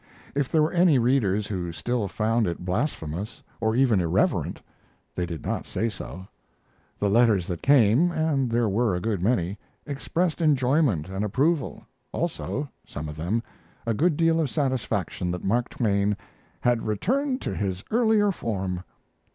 If 0.33 0.49
there 0.51 0.63
were 0.63 0.71
any 0.71 0.97
readers 0.97 1.45
who 1.45 1.71
still 1.71 2.07
found 2.07 2.47
it 2.47 2.65
blasphemous, 2.65 3.43
or 3.59 3.75
even 3.75 4.01
irreverent, 4.01 4.59
they 5.13 5.27
did 5.27 5.45
not 5.45 5.67
say 5.67 5.89
so; 5.89 6.27
the 6.97 7.07
letters 7.07 7.45
that 7.45 7.61
came 7.61 8.09
and 8.11 8.49
they 8.49 8.61
were 8.61 8.95
a 8.95 8.99
good 8.99 9.21
many 9.21 9.59
expressed 9.85 10.41
enjoyment 10.41 11.07
and 11.07 11.23
approval, 11.23 11.85
also 12.11 12.67
(some 12.83 13.07
of 13.07 13.15
them) 13.15 13.43
a 13.85 13.93
good 13.93 14.17
deal 14.17 14.41
of 14.41 14.49
satisfaction 14.49 15.29
that 15.29 15.43
Mark 15.43 15.69
Twain 15.69 16.17
"had 16.61 16.87
returned 16.87 17.39
to 17.41 17.53
his 17.55 17.83
earlier 17.91 18.31
form." 18.31 18.83